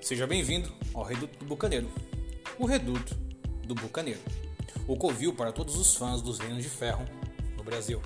Seja 0.00 0.26
bem-vindo 0.26 0.72
ao 0.94 1.04
Reduto 1.04 1.38
do 1.38 1.44
Bucaneiro, 1.44 1.86
o 2.58 2.64
Reduto 2.64 3.14
do 3.66 3.74
Bucaneiro, 3.74 4.18
o 4.88 4.96
covil 4.96 5.34
para 5.34 5.52
todos 5.52 5.76
os 5.76 5.94
fãs 5.94 6.22
dos 6.22 6.38
Reinos 6.38 6.62
de 6.62 6.70
Ferro 6.70 7.04
no 7.54 7.62
Brasil. 7.62 8.00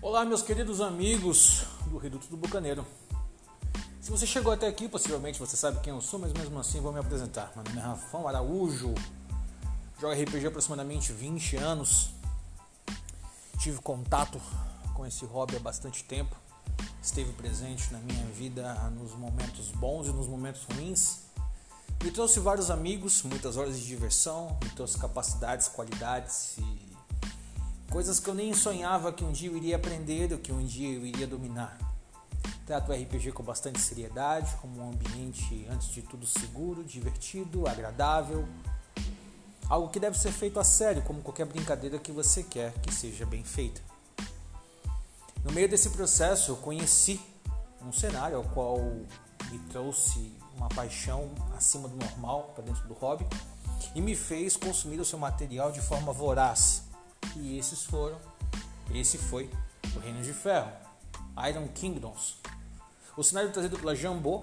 Olá, 0.00 0.24
meus 0.24 0.42
queridos 0.42 0.80
amigos 0.80 1.66
do 1.90 1.98
Reduto 1.98 2.28
do 2.28 2.36
Bucaneiro. 2.36 2.86
Se 4.06 4.12
você 4.12 4.24
chegou 4.24 4.52
até 4.52 4.68
aqui, 4.68 4.88
possivelmente 4.88 5.36
você 5.36 5.56
sabe 5.56 5.80
quem 5.80 5.92
eu 5.92 6.00
sou, 6.00 6.20
mas 6.20 6.32
mesmo 6.32 6.56
assim 6.60 6.80
vou 6.80 6.92
me 6.92 7.00
apresentar. 7.00 7.50
Meu 7.56 7.64
nome 7.64 7.76
é 7.76 7.82
Rafão 7.82 8.28
Araújo, 8.28 8.94
jogo 10.00 10.14
RPG 10.14 10.44
há 10.44 10.48
aproximadamente 10.48 11.12
20 11.12 11.56
anos. 11.56 12.10
Tive 13.58 13.80
contato 13.80 14.40
com 14.94 15.04
esse 15.04 15.24
hobby 15.24 15.56
há 15.56 15.58
bastante 15.58 16.04
tempo. 16.04 16.36
Esteve 17.02 17.32
presente 17.32 17.92
na 17.92 17.98
minha 17.98 18.24
vida 18.26 18.74
nos 18.90 19.10
momentos 19.16 19.72
bons 19.72 20.06
e 20.06 20.12
nos 20.12 20.28
momentos 20.28 20.62
ruins. 20.72 21.22
Me 22.00 22.12
trouxe 22.12 22.38
vários 22.38 22.70
amigos, 22.70 23.24
muitas 23.24 23.56
horas 23.56 23.76
de 23.76 23.84
diversão, 23.84 24.56
me 24.62 24.70
trouxe 24.70 24.96
capacidades, 24.98 25.66
qualidades 25.66 26.58
e 26.58 26.96
coisas 27.90 28.20
que 28.20 28.30
eu 28.30 28.34
nem 28.34 28.54
sonhava 28.54 29.12
que 29.12 29.24
um 29.24 29.32
dia 29.32 29.50
eu 29.50 29.56
iria 29.56 29.74
aprender 29.74 30.32
ou 30.32 30.38
que 30.38 30.52
um 30.52 30.64
dia 30.64 30.96
eu 30.96 31.04
iria 31.04 31.26
dominar. 31.26 31.85
Trato 32.66 32.90
o 32.90 32.94
RPG 32.94 33.30
com 33.30 33.44
bastante 33.44 33.80
seriedade, 33.80 34.56
como 34.56 34.82
um 34.82 34.90
ambiente, 34.90 35.64
antes 35.70 35.86
de 35.86 36.02
tudo, 36.02 36.26
seguro, 36.26 36.82
divertido, 36.82 37.68
agradável. 37.68 38.44
Algo 39.68 39.88
que 39.88 40.00
deve 40.00 40.18
ser 40.18 40.32
feito 40.32 40.58
a 40.58 40.64
sério, 40.64 41.00
como 41.02 41.22
qualquer 41.22 41.46
brincadeira 41.46 41.96
que 41.96 42.10
você 42.10 42.42
quer 42.42 42.72
que 42.80 42.92
seja 42.92 43.24
bem 43.24 43.44
feita. 43.44 43.80
No 45.44 45.52
meio 45.52 45.68
desse 45.68 45.90
processo, 45.90 46.50
eu 46.50 46.56
conheci 46.56 47.20
um 47.80 47.92
cenário 47.92 48.36
ao 48.36 48.42
qual 48.42 48.78
me 49.48 49.60
trouxe 49.70 50.32
uma 50.56 50.68
paixão 50.68 51.30
acima 51.56 51.88
do 51.88 51.94
normal 51.94 52.50
para 52.52 52.64
dentro 52.64 52.88
do 52.88 52.94
hobby 52.94 53.24
e 53.94 54.00
me 54.00 54.16
fez 54.16 54.56
consumir 54.56 54.98
o 54.98 55.04
seu 55.04 55.20
material 55.20 55.70
de 55.70 55.80
forma 55.80 56.12
voraz. 56.12 56.82
E 57.36 57.56
esses 57.56 57.84
foram, 57.84 58.18
esse 58.92 59.18
foi 59.18 59.48
o 59.94 60.00
Reino 60.00 60.20
de 60.20 60.32
Ferro, 60.32 60.85
Iron 61.48 61.68
Kingdoms, 61.68 62.36
o 63.16 63.22
cenário 63.22 63.52
trazido 63.52 63.78
pela 63.78 63.94
Jambô, 63.94 64.42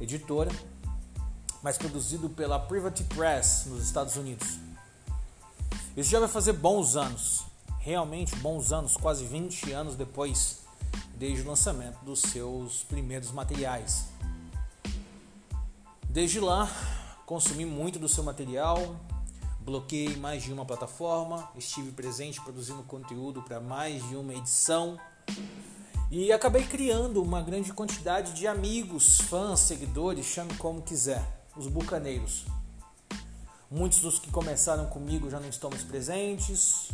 editora, 0.00 0.50
mas 1.62 1.76
produzido 1.76 2.30
pela 2.30 2.58
Private 2.58 3.04
Press 3.04 3.64
nos 3.66 3.82
Estados 3.84 4.16
Unidos. 4.16 4.58
Isso 5.96 6.08
já 6.08 6.20
vai 6.20 6.28
fazer 6.28 6.52
bons 6.52 6.96
anos, 6.96 7.44
realmente 7.80 8.34
bons 8.36 8.72
anos, 8.72 8.96
quase 8.96 9.24
20 9.24 9.72
anos 9.72 9.96
depois, 9.96 10.60
desde 11.16 11.42
o 11.42 11.48
lançamento 11.48 11.98
dos 12.04 12.20
seus 12.20 12.84
primeiros 12.84 13.30
materiais. 13.32 14.06
Desde 16.08 16.40
lá, 16.40 16.70
consumi 17.26 17.64
muito 17.64 17.98
do 17.98 18.08
seu 18.08 18.24
material, 18.24 18.96
bloqueei 19.60 20.16
mais 20.16 20.42
de 20.42 20.52
uma 20.52 20.64
plataforma, 20.64 21.50
estive 21.56 21.92
presente 21.92 22.40
produzindo 22.40 22.82
conteúdo 22.84 23.42
para 23.42 23.60
mais 23.60 24.02
de 24.08 24.16
uma 24.16 24.34
edição 24.34 24.98
e 26.10 26.32
acabei 26.32 26.64
criando 26.64 27.22
uma 27.22 27.40
grande 27.40 27.72
quantidade 27.72 28.32
de 28.32 28.46
amigos, 28.46 29.20
fãs, 29.20 29.60
seguidores, 29.60 30.26
chame 30.26 30.52
como 30.54 30.82
quiser, 30.82 31.24
os 31.56 31.68
bucaneiros. 31.68 32.46
Muitos 33.70 34.00
dos 34.00 34.18
que 34.18 34.30
começaram 34.30 34.86
comigo 34.86 35.30
já 35.30 35.38
não 35.38 35.48
estão 35.48 35.70
mais 35.70 35.84
presentes, 35.84 36.90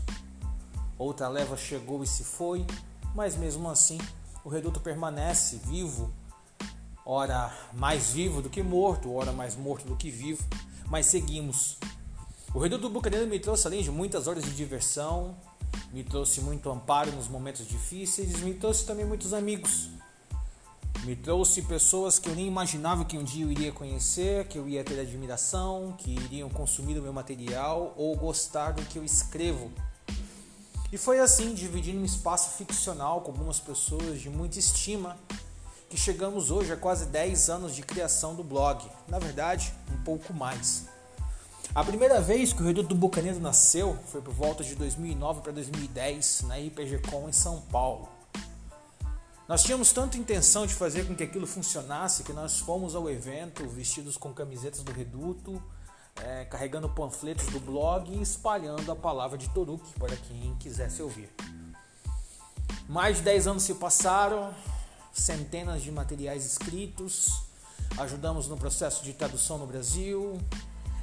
outra 0.98 1.29
leva 1.29 1.57
chegou 1.57 2.05
e 2.05 2.07
se 2.07 2.24
foi, 2.24 2.67
mas 3.14 3.36
mesmo 3.36 3.70
assim 3.70 3.98
o 4.45 4.51
reduto 4.51 4.80
permanece 4.80 5.61
vivo, 5.64 6.13
ora 7.05 7.51
mais 7.73 8.13
vivo 8.13 8.42
do 8.42 8.51
que 8.51 8.63
morto, 8.63 9.14
ora 9.14 9.33
mais 9.33 9.57
morto 9.57 9.86
do 9.86 9.97
que 9.97 10.11
vivo, 10.11 10.47
mas 10.91 11.07
seguimos. 11.07 11.79
O 12.55 12.58
reduto 12.58 12.91
bucaneiro 12.91 13.27
me 13.27 13.41
trouxe 13.41 13.67
além 13.67 13.83
de 13.83 13.91
muitas 13.91 14.27
horas 14.27 14.45
de 14.45 14.55
diversão, 14.55 15.36
me 15.92 16.05
trouxe 16.05 16.41
muito 16.41 16.70
amparo 16.70 17.13
nos 17.13 17.29
momentos 17.29 17.67
difíceis, 17.67 18.41
me 18.41 18.55
trouxe 18.55 18.85
também 18.85 19.05
muitos 19.05 19.33
amigos. 19.33 19.91
Me 21.05 21.14
trouxe 21.14 21.63
pessoas 21.63 22.19
que 22.19 22.29
eu 22.29 22.35
nem 22.35 22.47
imaginava 22.47 23.05
que 23.05 23.17
um 23.17 23.23
dia 23.23 23.45
eu 23.45 23.53
iria 23.53 23.70
conhecer, 23.70 24.48
que 24.48 24.59
eu 24.59 24.69
ia 24.69 24.83
ter 24.83 24.98
admiração, 24.98 25.95
que 25.98 26.11
iriam 26.11 26.48
consumir 26.48 26.98
o 26.98 27.03
meu 27.03 27.13
material 27.13 27.95
ou 27.97 28.17
gostar 28.17 28.73
do 28.73 28.83
que 28.83 28.98
eu 28.98 29.05
escrevo. 29.05 29.70
E 30.92 30.97
foi 30.97 31.20
assim, 31.20 31.55
dividindo 31.55 32.01
um 32.01 32.05
espaço 32.05 32.57
ficcional 32.57 33.20
com 33.20 33.31
algumas 33.31 33.61
pessoas 33.61 34.20
de 34.20 34.31
muita 34.31 34.59
estima, 34.59 35.17
que 35.89 35.97
chegamos 35.97 36.51
hoje 36.51 36.73
a 36.73 36.77
quase 36.77 37.07
10 37.07 37.51
anos 37.51 37.75
de 37.75 37.83
criação 37.83 38.35
do 38.35 38.42
blog. 38.42 38.85
Na 39.07 39.19
verdade, 39.19 39.73
um 39.92 40.03
pouco 40.03 40.33
mais. 40.33 40.86
A 41.75 41.85
primeira 41.85 42.21
vez 42.21 42.53
que 42.53 42.63
o 42.63 42.67
Reduto 42.67 42.89
do 42.89 42.95
Bucaneiro 42.95 43.39
nasceu 43.39 43.99
foi 44.07 44.23
por 44.23 44.33
volta 44.33 44.65
de 44.65 44.75
2009 44.75 45.43
para 45.43 45.53
2010 45.53 46.43
na 46.43 46.57
RPG 46.57 47.03
Com 47.11 47.29
em 47.29 47.33
São 47.33 47.61
Paulo. 47.61 48.09
Nós 49.47 49.63
tínhamos 49.63 49.93
tanta 49.93 50.17
intenção 50.17 50.67
de 50.67 50.75
fazer 50.75 51.07
com 51.07 51.15
que 51.15 51.23
aquilo 51.23 51.47
funcionasse 51.47 52.25
que 52.25 52.33
nós 52.33 52.59
fomos 52.59 52.97
ao 52.97 53.09
evento 53.09 53.67
vestidos 53.69 54.17
com 54.17 54.33
camisetas 54.33 54.83
do 54.83 54.91
Reduto, 54.91 55.63
é, 56.17 56.45
carregando 56.47 56.89
panfletos 56.89 57.47
do 57.47 57.61
blog 57.61 58.11
e 58.11 58.23
espalhando 58.23 58.91
a 58.91 58.97
palavra 58.97 59.37
de 59.37 59.48
Toruk 59.51 59.85
para 59.98 60.17
quem 60.17 60.57
quisesse 60.59 61.03
ouvir. 61.03 61.31
Mais 62.89 63.19
de 63.19 63.23
10 63.23 63.48
anos 63.48 63.63
se 63.63 63.75
passaram, 63.75 64.55
centenas 65.13 65.83
de 65.83 65.93
materiais 65.93 66.45
escritos, 66.45 67.43
ajudamos 67.98 68.48
no 68.48 68.57
processo 68.57 69.05
de 69.05 69.13
tradução 69.13 69.59
no 69.59 69.67
Brasil, 69.67 70.41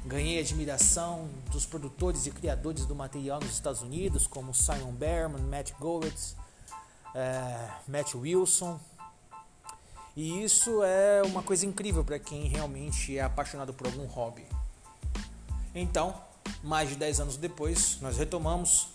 Ganhei 0.06 0.38
admiração 0.38 1.30
dos 1.50 1.64
produtores 1.64 2.26
e 2.26 2.30
criadores 2.30 2.84
do 2.84 2.94
material 2.94 3.40
nos 3.40 3.52
Estados 3.52 3.80
Unidos, 3.80 4.26
como 4.26 4.52
Simon 4.52 4.92
Behrman, 4.92 5.40
Matt 5.44 5.72
Goetz, 5.80 6.36
é, 7.14 7.70
Matt 7.88 8.14
Wilson. 8.14 8.78
E 10.14 10.44
isso 10.44 10.82
é 10.84 11.22
uma 11.24 11.42
coisa 11.42 11.64
incrível 11.64 12.04
para 12.04 12.18
quem 12.18 12.48
realmente 12.48 13.16
é 13.16 13.22
apaixonado 13.22 13.72
por 13.72 13.86
algum 13.86 14.04
hobby. 14.04 14.44
Então, 15.74 16.14
mais 16.62 16.90
de 16.90 16.96
10 16.96 17.20
anos 17.20 17.36
depois, 17.38 17.98
nós 18.02 18.18
retomamos. 18.18 18.88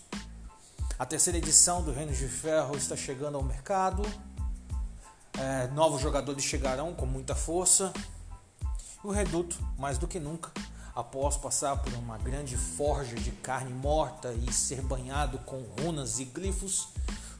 A 0.96 1.04
terceira 1.04 1.38
edição 1.38 1.82
do 1.82 1.92
Reino 1.92 2.12
de 2.12 2.28
Ferro 2.28 2.76
está 2.76 2.94
chegando 2.96 3.36
ao 3.36 3.42
mercado. 3.42 4.02
É, 5.36 5.66
novos 5.68 6.00
jogadores 6.00 6.44
chegarão 6.44 6.94
com 6.94 7.04
muita 7.04 7.34
força. 7.34 7.92
O 9.02 9.10
Reduto, 9.10 9.58
mais 9.78 9.98
do 9.98 10.06
que 10.06 10.20
nunca, 10.20 10.52
após 10.94 11.36
passar 11.36 11.76
por 11.76 11.92
uma 11.94 12.18
grande 12.18 12.56
forja 12.56 13.16
de 13.16 13.30
carne 13.30 13.72
morta 13.72 14.32
e 14.32 14.52
ser 14.52 14.82
banhado 14.82 15.38
com 15.38 15.62
runas 15.80 16.18
e 16.18 16.24
glifos, 16.24 16.88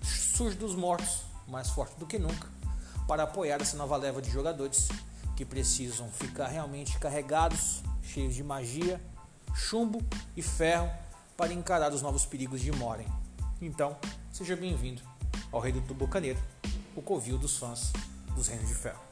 surge 0.02 0.56
dos 0.56 0.74
mortos, 0.74 1.22
mais 1.46 1.70
forte 1.70 1.98
do 1.98 2.06
que 2.06 2.18
nunca, 2.18 2.48
para 3.06 3.24
apoiar 3.24 3.60
essa 3.60 3.76
nova 3.76 3.96
leva 3.96 4.22
de 4.22 4.30
jogadores 4.30 4.88
que 5.36 5.44
precisam 5.44 6.10
ficar 6.10 6.48
realmente 6.48 6.98
carregados, 6.98 7.82
cheios 8.02 8.34
de 8.34 8.42
magia, 8.42 9.00
chumbo 9.54 10.00
e 10.36 10.42
ferro 10.42 10.90
para 11.36 11.52
encarar 11.52 11.92
os 11.92 12.02
novos 12.02 12.24
perigos 12.24 12.60
de 12.60 12.70
Moren. 12.72 13.06
Então, 13.60 13.96
seja 14.30 14.54
bem-vindo 14.56 15.02
ao 15.50 15.60
Rei 15.60 15.72
do 15.72 15.94
Bucaneiro, 15.94 16.40
o 16.94 17.02
covil 17.02 17.38
dos 17.38 17.56
fãs 17.56 17.92
dos 18.34 18.48
Reinos 18.48 18.68
de 18.68 18.74
Ferro. 18.74 19.09